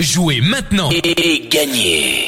Jouez 0.00 0.40
maintenant 0.40 0.90
et 0.90 1.48
gagnez 1.48 2.26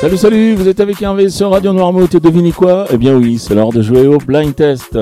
Salut, 0.00 0.16
salut, 0.16 0.54
vous 0.56 0.66
êtes 0.66 0.80
avec 0.80 1.00
Hervé 1.00 1.28
sur 1.28 1.52
Radio 1.52 1.72
Noirmouth 1.72 2.16
et 2.16 2.18
devinez 2.18 2.50
quoi? 2.50 2.86
Eh 2.92 2.96
bien 2.96 3.14
oui, 3.14 3.38
c'est 3.38 3.54
l'heure 3.54 3.70
de 3.70 3.80
jouer 3.80 4.08
au 4.08 4.18
Blind 4.18 4.52
Test. 4.56 4.98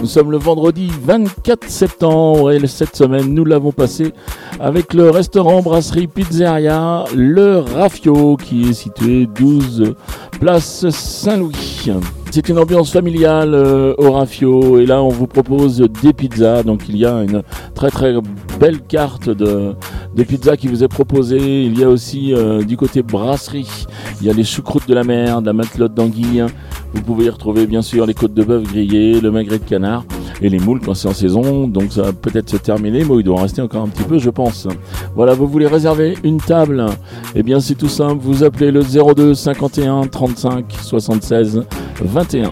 Nous 0.00 0.06
sommes 0.06 0.30
le 0.30 0.38
vendredi 0.38 0.88
24 1.02 1.68
septembre 1.68 2.52
et 2.52 2.64
cette 2.68 2.94
semaine 2.94 3.34
nous 3.34 3.44
l'avons 3.44 3.72
passé 3.72 4.14
avec 4.60 4.94
le 4.94 5.10
restaurant 5.10 5.62
Brasserie 5.62 6.06
Pizzeria 6.06 7.06
Le 7.12 7.58
Rafio 7.58 8.36
qui 8.36 8.70
est 8.70 8.72
situé 8.72 9.26
12 9.26 9.94
place 10.38 10.88
Saint-Louis. 10.90 11.90
C'est 12.30 12.48
une 12.48 12.60
ambiance 12.60 12.92
familiale 12.92 13.54
euh, 13.54 13.94
au 13.98 14.12
Rafio 14.12 14.78
et 14.78 14.86
là 14.86 15.02
on 15.02 15.08
vous 15.08 15.26
propose 15.26 15.84
des 16.00 16.12
pizzas. 16.12 16.62
Donc 16.62 16.88
il 16.88 16.96
y 16.96 17.04
a 17.04 17.24
une 17.24 17.42
très 17.74 17.90
très 17.90 18.14
belle 18.60 18.80
carte 18.82 19.28
de, 19.28 19.74
de 20.14 20.22
pizzas 20.24 20.56
qui 20.56 20.68
vous 20.68 20.82
est 20.82 20.88
proposée. 20.88 21.64
Il 21.64 21.78
y 21.78 21.84
a 21.84 21.88
aussi 21.88 22.34
euh, 22.34 22.62
du 22.62 22.76
côté 22.76 23.02
brasserie, 23.02 23.86
il 24.20 24.26
y 24.26 24.30
a 24.30 24.32
les 24.32 24.44
choucroutes 24.44 24.88
de 24.88 24.94
la 24.94 25.04
mer, 25.04 25.40
de 25.40 25.46
la 25.46 25.52
matelote 25.52 25.94
d'anguille. 25.94 26.44
Vous 26.92 27.02
pouvez 27.02 27.26
y 27.26 27.30
retrouver 27.30 27.66
bien 27.66 27.82
sûr 27.82 28.04
les 28.06 28.14
côtes 28.14 28.34
de 28.34 28.42
bœuf 28.42 28.64
grillées, 28.64 29.20
le 29.20 29.30
magret 29.30 29.58
de 29.58 29.64
canard 29.64 30.04
et 30.42 30.48
les 30.48 30.58
moules 30.58 30.80
quand 30.80 30.94
c'est 30.94 31.08
en 31.08 31.14
saison. 31.14 31.68
Donc 31.68 31.92
ça 31.92 32.02
va 32.02 32.12
peut-être 32.12 32.50
se 32.50 32.56
terminer, 32.56 33.04
mais 33.04 33.16
il 33.16 33.22
doit 33.22 33.38
en 33.38 33.42
rester 33.42 33.62
encore 33.62 33.82
un 33.82 33.88
petit 33.88 34.02
peu, 34.02 34.18
je 34.18 34.30
pense. 34.30 34.66
Voilà, 35.14 35.34
vous 35.34 35.46
voulez 35.46 35.66
réserver 35.66 36.16
une 36.24 36.38
table? 36.38 36.86
Eh 37.34 37.42
bien 37.42 37.60
c'est 37.60 37.76
tout 37.76 37.88
simple, 37.88 38.20
vous 38.20 38.42
appelez 38.42 38.72
le 38.72 38.82
02 38.82 39.34
51 39.34 40.06
35 40.08 40.64
76 40.82 41.62
21. 42.02 42.50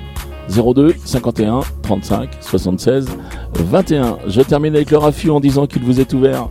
02 0.49 0.95
51 1.05 1.61
35 1.83 2.31
76 2.41 3.07
21. 3.07 3.38
Je 4.27 4.41
termine 4.43 4.75
avec 4.75 4.91
le 4.91 4.99
Rafu 4.99 5.31
en 5.31 5.41
disant 5.41 5.67
qu'il 5.67 5.83
vous 5.83 6.01
est 6.01 6.13
ouvert 6.15 6.49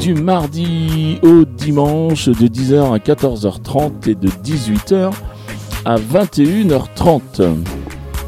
du 0.00 0.14
mardi 0.14 1.18
au 1.22 1.44
dimanche 1.44 2.28
de 2.28 2.46
10h 2.46 2.94
à 2.94 2.98
14h30 2.98 4.08
et 4.08 4.14
de 4.14 4.28
18h 4.28 5.10
à 5.84 5.96
21h30. 5.96 7.20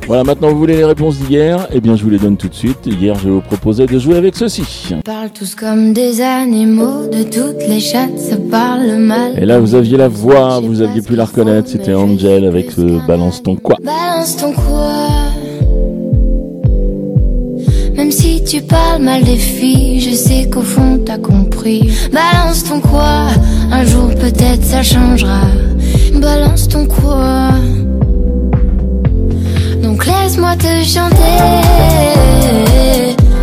Voilà, 0.07 0.25
maintenant 0.25 0.49
vous 0.49 0.59
voulez 0.59 0.77
les 0.77 0.85
réponses 0.87 1.19
d'hier? 1.19 1.69
Eh 1.71 1.81
bien, 1.81 1.95
je 1.95 2.03
vous 2.03 2.09
les 2.09 2.19
donne 2.19 2.39
tout 2.39 2.49
de 2.49 2.55
suite. 2.55 2.87
Hier, 2.87 3.15
je 3.19 3.29
vous 3.29 3.41
proposais 3.43 3.85
de 3.85 3.99
jouer 3.99 4.17
avec 4.17 4.37
ceci. 4.37 4.65
On 4.95 5.03
parle 5.03 5.29
tous 5.31 5.55
comme 5.55 5.93
des 5.93 6.23
animaux, 6.23 7.07
de 7.09 7.25
toutes 7.25 7.69
les 7.69 7.81
chattes, 7.81 8.19
ça 8.19 8.37
parle 8.51 8.97
mal. 8.97 9.39
Et 9.39 9.45
là, 9.45 9.59
vous 9.59 9.75
aviez 9.75 9.99
la 9.99 10.09
voix, 10.09 10.61
vous 10.61 10.81
aviez 10.81 11.03
pu 11.03 11.15
la 11.15 11.27
reconnaître. 11.27 11.69
C'était 11.69 11.93
Angel 11.93 12.47
avec 12.47 12.71
ce 12.71 13.07
Balance 13.07 13.43
ton 13.43 13.57
quoi. 13.57 13.77
Balance 13.83 14.37
ton 14.39 14.53
quoi 14.53 14.95
tu 18.49 18.63
parles 18.63 19.03
mal 19.03 19.23
des 19.25 19.37
filles, 19.37 20.01
je 20.01 20.15
sais 20.17 20.49
qu'au 20.49 20.63
fond 20.63 20.99
t'as 21.05 21.19
compris. 21.19 21.91
Balance 22.13 22.65
ton 22.65 22.81
quoi 22.81 23.29
Un 23.71 23.85
jour 23.85 24.09
peut-être 24.15 24.65
ça 24.65 24.83
changera. 24.83 25.43
Balance 26.15 26.67
ton 26.69 26.87
quoi 26.87 27.51
Donc 29.83 30.07
laisse-moi 30.07 30.57
te 30.57 30.83
chanter. 30.85 31.39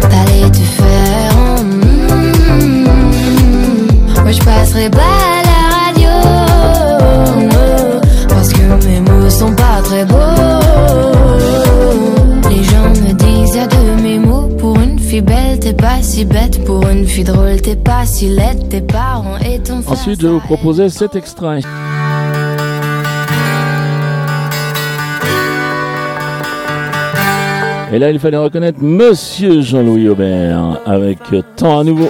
T'allais 0.02 0.50
te 0.50 0.58
faire. 0.58 1.36
mm, 1.64 2.86
Moi 4.24 4.32
je 4.32 4.40
passerai 4.42 4.90
pas 4.90 5.25
si 16.16 16.24
bête. 16.24 16.64
Pour 16.64 16.88
une 16.88 17.06
fille 17.06 17.26
drôle, 17.26 17.60
t'es 17.62 17.76
pas 17.76 18.06
si 18.06 18.30
laide. 18.30 18.70
Tes 18.70 18.80
parents 18.80 19.38
et 19.38 19.60
ton 19.60 19.82
frère. 19.82 19.94
Ensuite, 19.94 20.22
je 20.22 20.28
vais 20.28 20.34
vous 20.34 20.40
proposer 20.40 20.88
cet 20.90 21.16
extrait. 21.16 21.60
Et 27.92 28.00
là, 28.00 28.12
il 28.12 28.20
fallait 28.20 28.38
reconnaître 28.38 28.82
Monsieur 28.82 29.62
Jean-Louis 29.62 30.08
Aubert 30.08 30.80
avec 30.86 31.20
Temps 31.58 31.80
à 31.80 31.84
nouveau. 31.84 32.10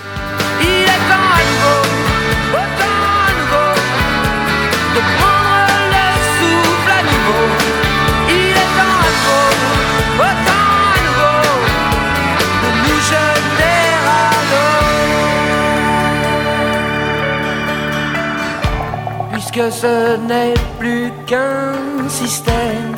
Puisque 19.55 19.71
ce 19.71 20.17
n'est 20.17 20.53
plus 20.77 21.13
qu'un 21.25 22.09
système. 22.09 22.93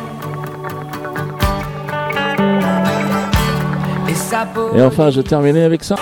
Et 4.09 4.13
ça 4.15 4.47
peut 4.51 4.75
Et 4.75 4.81
enfin, 4.81 5.11
je 5.11 5.21
terminais 5.21 5.61
avec 5.63 5.83
ça. 5.83 5.95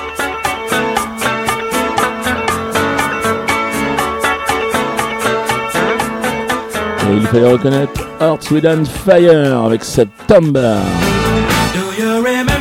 Et 7.02 7.16
il 7.18 7.28
fallait 7.28 7.52
reconnaître 7.52 8.08
Earth, 8.22 8.50
Wind 8.50 8.88
Fire 8.88 9.66
avec 9.66 9.84
cette 9.84 10.08
tombe. 10.26 10.54
Do 10.54 12.02
you 12.02 12.24
remember 12.24 12.55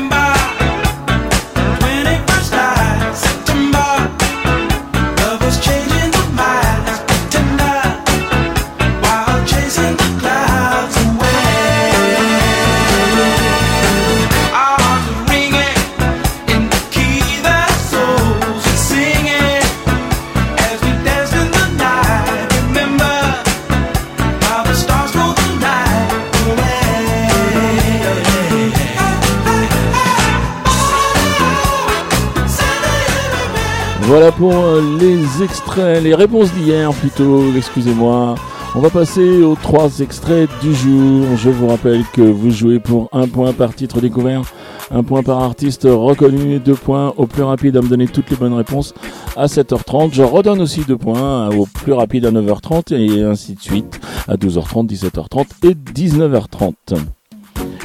Voilà 34.06 34.32
pour 34.32 34.52
euh, 34.52 34.82
les 35.00 35.42
extraits, 35.42 36.02
les 36.02 36.14
réponses 36.14 36.52
d'hier 36.52 36.92
plutôt, 36.92 37.42
excusez-moi. 37.56 38.34
On 38.74 38.80
va 38.80 38.90
passer 38.90 39.42
aux 39.42 39.54
trois 39.54 40.00
extraits 40.00 40.50
du 40.60 40.74
jour. 40.74 41.24
Je 41.36 41.48
vous 41.48 41.68
rappelle 41.68 42.04
que 42.12 42.20
vous 42.20 42.50
jouez 42.50 42.80
pour 42.80 43.08
un 43.12 43.26
point 43.26 43.54
par 43.54 43.74
titre 43.74 44.02
découvert, 44.02 44.42
un 44.90 45.02
point 45.02 45.22
par 45.22 45.42
artiste 45.42 45.84
reconnu, 45.84 46.58
deux 46.58 46.74
points 46.74 47.14
au 47.16 47.26
plus 47.26 47.44
rapide 47.44 47.78
à 47.78 47.80
me 47.80 47.88
donner 47.88 48.06
toutes 48.06 48.28
les 48.28 48.36
bonnes 48.36 48.52
réponses 48.52 48.92
à 49.36 49.46
7h30. 49.46 50.12
Je 50.12 50.22
redonne 50.22 50.60
aussi 50.60 50.82
deux 50.86 50.98
points 50.98 51.48
au 51.48 51.64
plus 51.64 51.94
rapide 51.94 52.26
à 52.26 52.30
9h30 52.30 52.94
et 52.94 53.22
ainsi 53.22 53.54
de 53.54 53.60
suite 53.60 54.00
à 54.28 54.36
12h30, 54.36 54.86
17h30 54.86 55.46
et 55.62 55.74
19h30. 55.74 56.74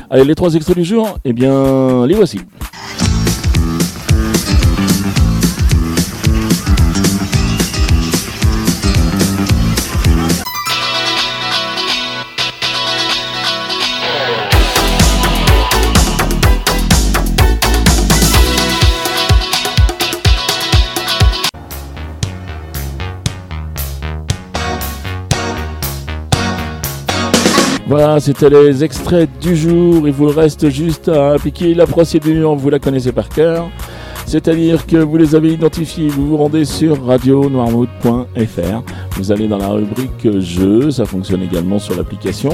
Allez, 0.10 0.26
les 0.26 0.36
trois 0.36 0.54
extraits 0.54 0.76
du 0.76 0.84
jour, 0.84 1.18
eh 1.24 1.32
bien, 1.32 2.06
les 2.06 2.16
voici. 2.16 2.42
Voilà, 27.90 28.20
c'était 28.20 28.52
les 28.52 28.84
extraits 28.84 29.28
du 29.42 29.56
jour. 29.56 30.08
Il 30.08 30.14
vous 30.14 30.28
reste 30.28 30.70
juste 30.70 31.10
à 31.10 31.32
appliquer 31.32 31.74
la 31.74 31.88
procédure, 31.88 32.54
vous 32.54 32.70
la 32.70 32.78
connaissez 32.78 33.12
par 33.12 33.30
cœur. 33.30 33.68
C'est-à-dire 34.28 34.86
que 34.86 34.98
vous 34.98 35.18
les 35.18 35.34
avez 35.34 35.54
identifiés, 35.54 36.08
vous 36.08 36.28
vous 36.28 36.38
rendez 36.38 36.66
sur 36.66 37.04
radionoirmouth.fr. 37.04 38.84
Vous 39.14 39.32
allez 39.32 39.48
dans 39.48 39.58
la 39.58 39.70
rubrique 39.70 40.40
jeux, 40.40 40.92
ça 40.92 41.06
fonctionne 41.06 41.42
également 41.42 41.80
sur 41.80 41.96
l'application. 41.96 42.52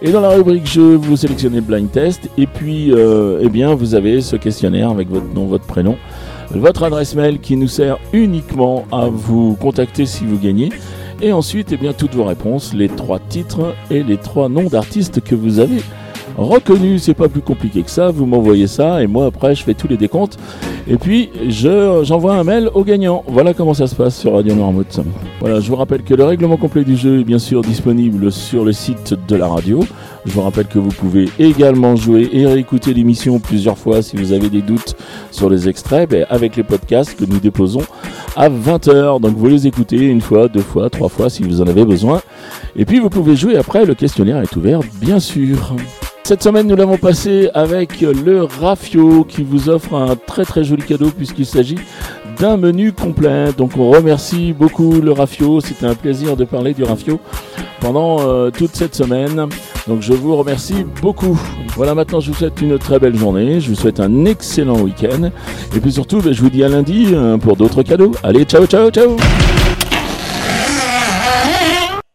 Et 0.00 0.10
dans 0.10 0.22
la 0.22 0.30
rubrique 0.30 0.66
jeux, 0.66 0.94
vous 0.94 1.18
sélectionnez 1.18 1.60
blind 1.60 1.90
test. 1.90 2.30
Et 2.38 2.46
puis, 2.46 2.92
euh, 2.92 3.40
eh 3.42 3.50
bien, 3.50 3.74
vous 3.74 3.94
avez 3.94 4.22
ce 4.22 4.36
questionnaire 4.36 4.88
avec 4.88 5.10
votre 5.10 5.34
nom, 5.34 5.44
votre 5.44 5.66
prénom, 5.66 5.98
votre 6.50 6.84
adresse 6.84 7.14
mail 7.14 7.40
qui 7.40 7.58
nous 7.58 7.68
sert 7.68 7.98
uniquement 8.14 8.86
à 8.90 9.10
vous 9.10 9.54
contacter 9.60 10.06
si 10.06 10.24
vous 10.24 10.38
gagnez. 10.38 10.70
Et 11.24 11.32
ensuite, 11.32 11.68
eh 11.70 11.76
bien, 11.76 11.92
toutes 11.92 12.16
vos 12.16 12.24
réponses, 12.24 12.74
les 12.74 12.88
trois 12.88 13.20
titres 13.20 13.76
et 13.92 14.02
les 14.02 14.16
trois 14.16 14.48
noms 14.48 14.68
d'artistes 14.68 15.20
que 15.20 15.36
vous 15.36 15.60
avez 15.60 15.78
reconnus. 16.36 17.02
C'est 17.04 17.14
pas 17.14 17.28
plus 17.28 17.42
compliqué 17.42 17.82
que 17.82 17.90
ça. 17.90 18.10
Vous 18.10 18.26
m'envoyez 18.26 18.66
ça 18.66 19.02
et 19.02 19.06
moi 19.06 19.26
après, 19.26 19.54
je 19.54 19.62
fais 19.62 19.74
tous 19.74 19.86
les 19.86 19.96
décomptes 19.96 20.36
Et 20.88 20.96
puis, 20.96 21.30
je, 21.48 22.00
j'envoie 22.02 22.34
un 22.34 22.42
mail 22.42 22.70
au 22.74 22.82
gagnant. 22.82 23.22
Voilà 23.28 23.54
comment 23.54 23.72
ça 23.72 23.86
se 23.86 23.94
passe 23.94 24.18
sur 24.18 24.32
Radio 24.32 24.56
Noirmouth. 24.56 24.98
Voilà, 25.38 25.60
je 25.60 25.68
vous 25.68 25.76
rappelle 25.76 26.02
que 26.02 26.14
le 26.14 26.24
règlement 26.24 26.56
complet 26.56 26.82
du 26.82 26.96
jeu 26.96 27.20
est 27.20 27.24
bien 27.24 27.38
sûr 27.38 27.62
disponible 27.62 28.32
sur 28.32 28.64
le 28.64 28.72
site 28.72 29.14
de 29.28 29.36
la 29.36 29.46
radio. 29.46 29.84
Je 30.24 30.32
vous 30.32 30.42
rappelle 30.42 30.66
que 30.66 30.78
vous 30.78 30.90
pouvez 30.90 31.28
également 31.38 31.96
jouer 31.96 32.28
et 32.32 32.46
réécouter 32.46 32.94
l'émission 32.94 33.40
plusieurs 33.40 33.76
fois 33.76 34.02
si 34.02 34.16
vous 34.16 34.32
avez 34.32 34.48
des 34.50 34.62
doutes 34.62 34.94
sur 35.30 35.50
les 35.50 35.68
extraits 35.68 36.08
ben, 36.08 36.26
avec 36.30 36.56
les 36.56 36.62
podcasts 36.62 37.16
que 37.16 37.24
nous 37.24 37.40
déposons 37.40 37.82
à 38.36 38.48
20h. 38.48 39.20
Donc 39.20 39.36
vous 39.36 39.48
les 39.48 39.66
écoutez 39.66 39.98
une 39.98 40.20
fois, 40.20 40.48
deux 40.48 40.60
fois, 40.60 40.90
trois 40.90 41.08
fois 41.08 41.28
si 41.28 41.42
vous 41.42 41.60
en 41.60 41.66
avez 41.66 41.84
besoin. 41.84 42.22
Et 42.76 42.84
puis 42.84 43.00
vous 43.00 43.10
pouvez 43.10 43.34
jouer 43.34 43.56
après, 43.56 43.84
le 43.84 43.94
questionnaire 43.94 44.40
est 44.40 44.54
ouvert 44.56 44.80
bien 45.00 45.18
sûr. 45.18 45.74
Cette 46.24 46.44
semaine, 46.44 46.68
nous 46.68 46.76
l'avons 46.76 46.98
passé 46.98 47.50
avec 47.52 48.00
le 48.00 48.44
Rafio 48.44 49.24
qui 49.24 49.42
vous 49.42 49.68
offre 49.68 49.94
un 49.94 50.14
très 50.14 50.44
très 50.44 50.62
joli 50.62 50.84
cadeau 50.84 51.10
puisqu'il 51.10 51.46
s'agit 51.46 51.78
d'un 52.38 52.56
menu 52.56 52.92
complet. 52.92 53.52
Donc 53.58 53.72
on 53.76 53.90
remercie 53.90 54.52
beaucoup 54.52 55.00
le 55.00 55.10
Rafio. 55.10 55.60
C'était 55.60 55.86
un 55.86 55.96
plaisir 55.96 56.36
de 56.36 56.44
parler 56.44 56.74
du 56.74 56.84
Rafio 56.84 57.18
pendant 57.80 58.20
euh, 58.20 58.50
toute 58.50 58.76
cette 58.76 58.94
semaine. 58.94 59.48
Donc 59.88 60.02
je 60.02 60.12
vous 60.12 60.36
remercie 60.36 60.84
beaucoup. 61.00 61.38
Voilà, 61.76 61.94
maintenant 61.94 62.20
je 62.20 62.30
vous 62.30 62.36
souhaite 62.36 62.60
une 62.60 62.78
très 62.78 62.98
belle 62.98 63.16
journée. 63.16 63.60
Je 63.60 63.68
vous 63.68 63.74
souhaite 63.74 64.00
un 64.00 64.24
excellent 64.24 64.80
week-end. 64.80 65.30
Et 65.74 65.80
puis 65.80 65.92
surtout, 65.92 66.20
ben, 66.20 66.32
je 66.32 66.40
vous 66.40 66.50
dis 66.50 66.62
à 66.62 66.68
lundi 66.68 67.08
euh, 67.12 67.36
pour 67.36 67.56
d'autres 67.56 67.82
cadeaux. 67.82 68.12
Allez, 68.22 68.44
ciao, 68.44 68.66
ciao, 68.66 68.90
ciao 68.90 69.16